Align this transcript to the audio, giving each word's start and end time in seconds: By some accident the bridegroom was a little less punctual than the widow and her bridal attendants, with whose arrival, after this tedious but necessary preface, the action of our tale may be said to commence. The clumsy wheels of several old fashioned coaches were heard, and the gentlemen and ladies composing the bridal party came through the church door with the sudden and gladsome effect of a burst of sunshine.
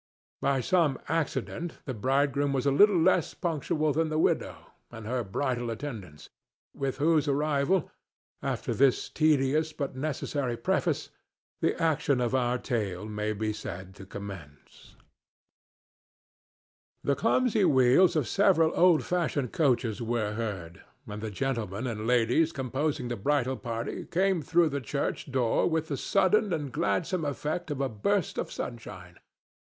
By 0.41 0.61
some 0.61 0.97
accident 1.07 1.77
the 1.85 1.93
bridegroom 1.93 2.53
was 2.53 2.65
a 2.65 2.71
little 2.71 2.99
less 2.99 3.35
punctual 3.35 3.93
than 3.93 4.09
the 4.09 4.17
widow 4.17 4.71
and 4.89 5.05
her 5.05 5.23
bridal 5.23 5.69
attendants, 5.69 6.27
with 6.73 6.97
whose 6.97 7.27
arrival, 7.27 7.91
after 8.41 8.73
this 8.73 9.09
tedious 9.09 9.73
but 9.73 9.95
necessary 9.95 10.57
preface, 10.57 11.11
the 11.59 11.79
action 11.79 12.19
of 12.19 12.33
our 12.33 12.57
tale 12.57 13.05
may 13.05 13.31
be 13.31 13.53
said 13.53 13.93
to 13.93 14.07
commence. 14.07 14.95
The 17.03 17.13
clumsy 17.15 17.63
wheels 17.63 18.15
of 18.15 18.27
several 18.27 18.71
old 18.73 19.03
fashioned 19.05 19.51
coaches 19.53 20.01
were 20.01 20.33
heard, 20.33 20.81
and 21.05 21.21
the 21.21 21.29
gentlemen 21.29 21.85
and 21.85 22.07
ladies 22.07 22.51
composing 22.51 23.07
the 23.09 23.15
bridal 23.17 23.55
party 23.55 24.05
came 24.05 24.41
through 24.41 24.69
the 24.69 24.81
church 24.81 25.31
door 25.31 25.69
with 25.69 25.89
the 25.89 25.95
sudden 25.97 26.51
and 26.51 26.71
gladsome 26.73 27.23
effect 27.23 27.69
of 27.69 27.79
a 27.79 27.87
burst 27.87 28.39
of 28.39 28.51
sunshine. 28.51 29.19